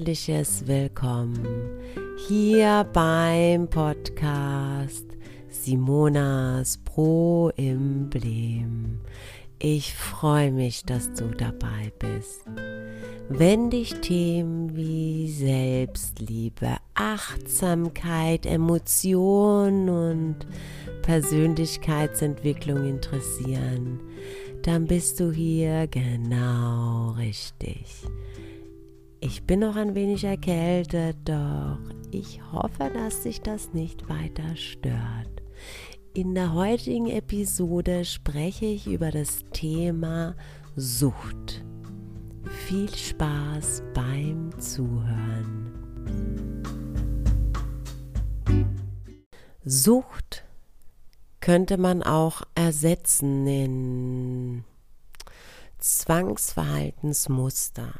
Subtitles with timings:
[0.00, 1.44] herzliches Willkommen
[2.26, 5.04] hier beim Podcast
[5.50, 9.00] Simonas Pro Emblem.
[9.58, 12.46] Ich freue mich, dass du dabei bist.
[13.28, 20.36] Wenn dich Themen wie Selbstliebe, Achtsamkeit, Emotion und
[21.02, 24.00] Persönlichkeitsentwicklung interessieren,
[24.62, 27.84] dann bist du hier genau richtig.
[29.22, 31.76] Ich bin noch ein wenig erkältet, doch
[32.10, 35.42] ich hoffe, dass sich das nicht weiter stört.
[36.14, 40.36] In der heutigen Episode spreche ich über das Thema
[40.74, 41.62] Sucht.
[42.66, 45.74] Viel Spaß beim Zuhören.
[49.62, 50.46] Sucht
[51.40, 54.64] könnte man auch ersetzen in
[55.78, 57.92] Zwangsverhaltensmuster.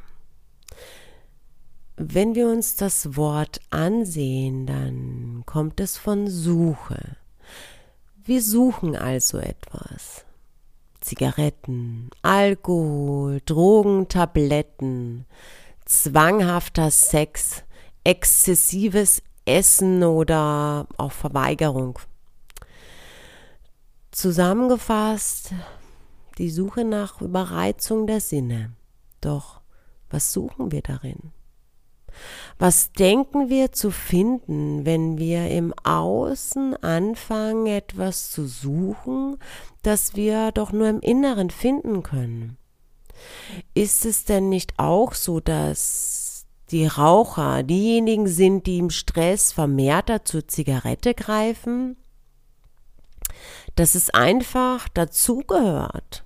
[2.02, 7.18] Wenn wir uns das Wort ansehen, dann kommt es von Suche.
[8.16, 10.24] Wir suchen also etwas.
[11.00, 15.26] Zigaretten, Alkohol, Drogen, Tabletten,
[15.84, 17.64] zwanghafter Sex,
[18.02, 21.98] exzessives Essen oder auch Verweigerung.
[24.10, 25.52] Zusammengefasst
[26.38, 28.72] die Suche nach Überreizung der Sinne.
[29.20, 29.60] Doch
[30.08, 31.32] was suchen wir darin?
[32.58, 39.38] Was denken wir zu finden, wenn wir im Außen anfangen, etwas zu suchen,
[39.82, 42.56] das wir doch nur im Inneren finden können?
[43.74, 50.24] Ist es denn nicht auch so, dass die Raucher diejenigen sind, die im Stress vermehrter
[50.24, 51.96] zur Zigarette greifen?
[53.76, 56.24] Dass es einfach dazugehört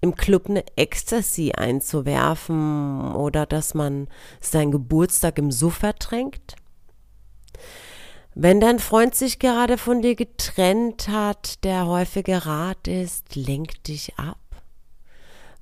[0.00, 4.08] im Club eine Ecstasy einzuwerfen oder dass man
[4.40, 6.56] seinen Geburtstag im Suff vertränkt?
[8.34, 14.16] Wenn dein Freund sich gerade von dir getrennt hat, der häufige Rat ist, lenk dich
[14.16, 14.38] ab.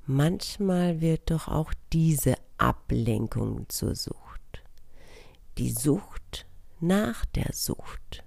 [0.05, 4.61] Manchmal wird doch auch diese Ablenkung zur Sucht.
[5.57, 6.45] Die Sucht
[6.79, 8.23] nach der Sucht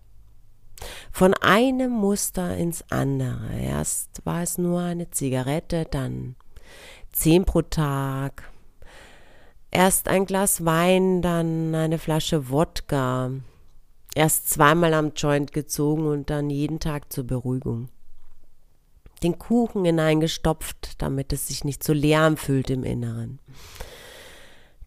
[1.10, 3.59] von einem Muster ins andere.
[3.60, 6.37] Erst war es nur eine Zigarette, dann
[7.12, 8.50] zehn pro Tag,
[9.71, 13.32] erst ein Glas Wein, dann eine Flasche Wodka,
[14.15, 17.88] erst zweimal am Joint gezogen und dann jeden Tag zur Beruhigung.
[19.22, 23.38] Den Kuchen hineingestopft, damit es sich nicht so leer anfühlt im Inneren.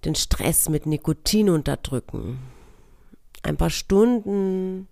[0.05, 2.39] Den Stress mit Nikotin unterdrücken.
[3.43, 4.87] Ein paar Stunden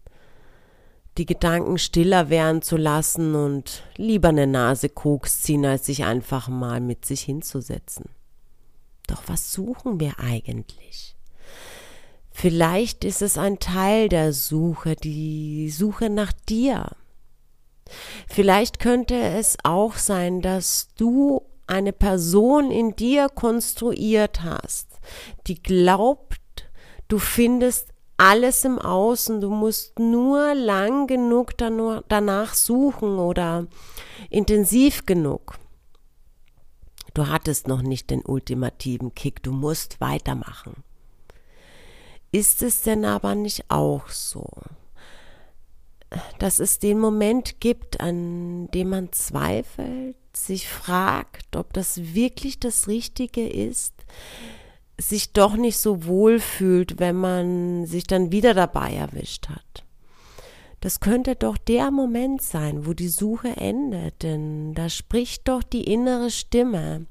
[1.18, 6.48] die Gedanken stiller werden zu lassen und lieber eine Nase Koks ziehen, als sich einfach
[6.48, 8.06] mal mit sich hinzusetzen.
[9.08, 11.16] Doch was suchen wir eigentlich?
[12.32, 16.96] Vielleicht ist es ein Teil der Suche, die Suche nach dir.
[18.28, 24.88] Vielleicht könnte es auch sein, dass du eine Person in dir konstruiert hast,
[25.48, 26.40] die glaubt,
[27.08, 27.91] du findest
[28.22, 29.42] alles im Außen.
[29.42, 33.66] Du musst nur lang genug danach suchen oder
[34.30, 35.58] intensiv genug.
[37.16, 40.84] Du hattest noch nicht den ultimativen Kick, du musst weitermachen.
[42.31, 44.48] Ist es denn aber nicht auch so,
[46.38, 52.88] dass es den Moment gibt, an dem man zweifelt, sich fragt, ob das wirklich das
[52.88, 53.94] Richtige ist,
[55.01, 59.84] sich doch nicht so wohl fühlt, wenn man sich dann wieder dabei erwischt hat.
[60.79, 65.84] Das könnte doch der Moment sein, wo die Suche endet, denn da spricht doch die
[65.84, 67.06] innere Stimme.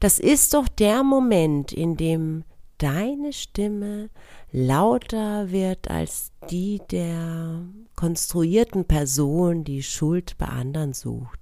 [0.00, 2.44] Das ist doch der Moment, in dem
[2.78, 4.10] deine Stimme
[4.52, 7.62] lauter wird als die der
[7.96, 11.40] konstruierten Person, die Schuld bei anderen sucht,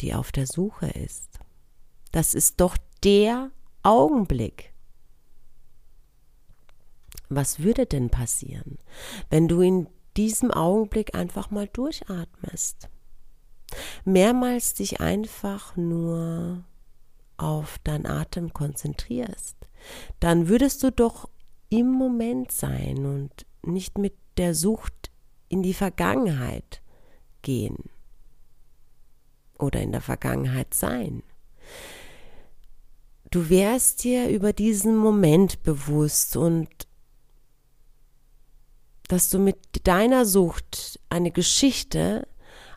[0.00, 1.38] die auf der Suche ist.
[2.10, 3.50] Das ist doch der
[3.82, 4.72] Augenblick.
[7.28, 8.78] Was würde denn passieren,
[9.30, 12.88] wenn du in diesem Augenblick einfach mal durchatmest?
[14.04, 16.64] Mehrmals dich einfach nur
[17.38, 19.56] auf deinen Atem konzentrierst,
[20.20, 21.28] dann würdest du doch
[21.70, 25.10] im Moment sein und nicht mit der Sucht
[25.48, 26.82] in die Vergangenheit
[27.40, 27.90] gehen
[29.58, 31.22] oder in der Vergangenheit sein.
[33.32, 36.68] Du wärst dir über diesen Moment bewusst und
[39.08, 42.28] dass du mit deiner Sucht eine Geschichte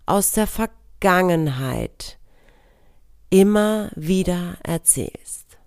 [0.05, 2.17] aus der Vergangenheit
[3.29, 5.57] immer wieder erzählst.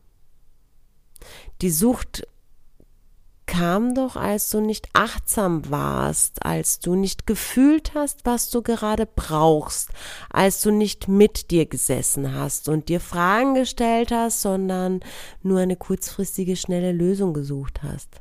[1.61, 2.26] Die Sucht
[3.49, 9.06] kam doch, als du nicht achtsam warst, als du nicht gefühlt hast, was du gerade
[9.06, 9.89] brauchst,
[10.31, 15.00] als du nicht mit dir gesessen hast und dir Fragen gestellt hast, sondern
[15.43, 18.21] nur eine kurzfristige, schnelle Lösung gesucht hast.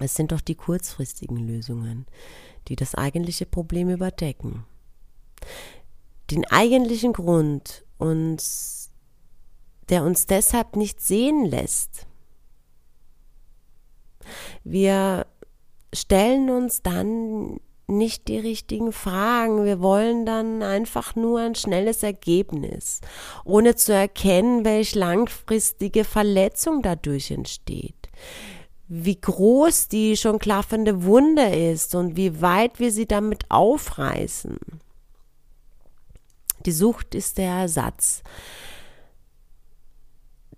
[0.00, 2.06] Es sind doch die kurzfristigen Lösungen,
[2.68, 4.64] die das eigentliche Problem überdecken.
[6.30, 8.90] Den eigentlichen Grund, uns,
[9.88, 12.06] der uns deshalb nicht sehen lässt,
[14.64, 15.26] wir
[15.92, 19.64] stellen uns dann nicht die richtigen Fragen.
[19.64, 23.00] Wir wollen dann einfach nur ein schnelles Ergebnis,
[23.44, 27.94] ohne zu erkennen, welche langfristige Verletzung dadurch entsteht.
[28.88, 34.58] Wie groß die schon klaffende Wunde ist und wie weit wir sie damit aufreißen.
[36.64, 38.22] Die Sucht ist der Ersatz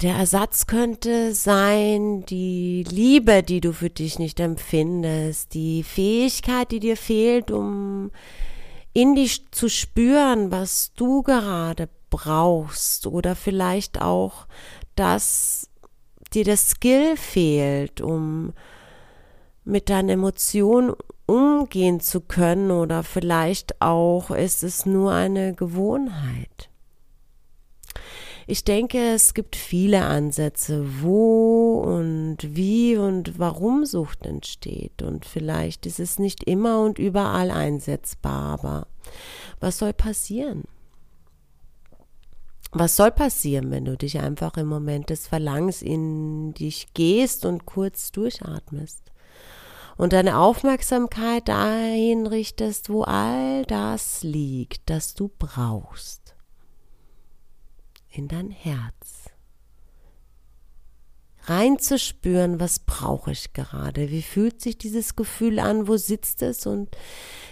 [0.03, 6.81] der Ersatz könnte sein die Liebe, die du für dich nicht empfindest, die Fähigkeit, die
[6.81, 8.11] dir fehlt, um
[8.93, 14.47] in dich zu spüren, was du gerade brauchst oder vielleicht auch,
[14.97, 15.71] dass
[16.35, 18.53] dir der Skill fehlt, um
[19.65, 20.93] mit deinen Emotionen
[21.27, 26.69] umgehen zu können oder vielleicht auch ist es nur eine Gewohnheit.
[28.49, 35.03] Ich denke, es gibt viele Ansätze, wo und wie und warum Sucht entsteht.
[35.03, 38.87] Und vielleicht ist es nicht immer und überall einsetzbar, aber
[39.59, 40.63] was soll passieren?
[42.71, 47.67] Was soll passieren, wenn du dich einfach im Moment des Verlangens in dich gehst und
[47.67, 49.03] kurz durchatmest?
[49.99, 56.26] und deine Aufmerksamkeit dahin richtest, wo all das liegt, das du brauchst
[58.19, 59.31] in dein Herz.
[61.45, 64.11] Reinzuspüren, was brauche ich gerade?
[64.11, 65.87] Wie fühlt sich dieses Gefühl an?
[65.87, 66.67] Wo sitzt es?
[66.67, 66.97] Und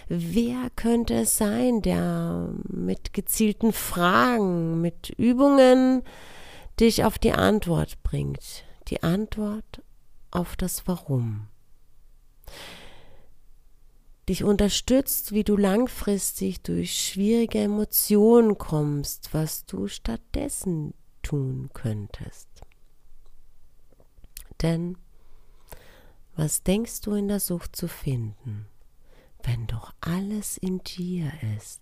[0.09, 6.03] wer könnte es sein, der mit gezielten Fragen, mit Übungen
[6.79, 8.65] dich auf die Antwort bringt?
[8.89, 9.81] Die Antwort
[10.29, 11.47] auf das Warum
[14.27, 22.47] dich unterstützt, wie du langfristig durch schwierige Emotionen kommst, was du stattdessen tun könntest.
[24.61, 24.97] Denn
[26.35, 28.67] was denkst du in der Sucht zu finden,
[29.43, 31.81] wenn doch alles in dir ist?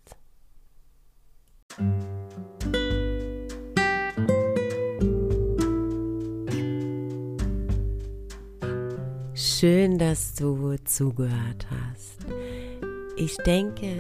[9.64, 12.26] Schön, dass du zugehört hast.
[13.16, 13.96] Ich denke,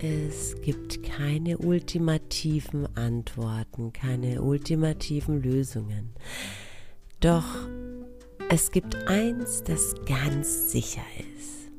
[0.00, 6.10] es gibt keine ultimativen Antworten, keine ultimativen Lösungen.
[7.20, 7.44] Doch
[8.48, 11.06] es gibt eins, das ganz sicher
[11.36, 11.70] ist,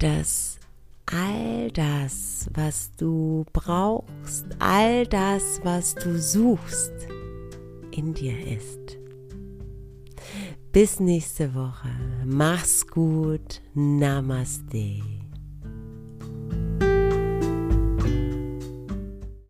[0.00, 0.58] dass
[1.06, 6.90] all das, was du brauchst, all das, was du suchst,
[7.92, 9.03] in dir ist.
[10.74, 11.88] Bis nächste Woche.
[12.24, 13.62] Mach's gut.
[13.74, 15.23] Namaste.